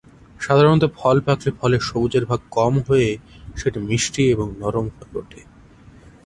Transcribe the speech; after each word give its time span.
সাধারণত 0.39 0.83
ফল 0.97 1.17
পাকলে 1.25 1.49
ফলের 1.59 1.81
সবুজের 1.89 2.23
ভাগ 2.25 2.41
কম 2.57 2.73
হয়ে 2.87 3.09
সেটি 3.57 3.79
মিষ্টি 3.89 4.23
এবং 4.29 4.47
নরম 4.61 4.85
হয়ে 4.97 5.13
ওঠে। 5.19 5.41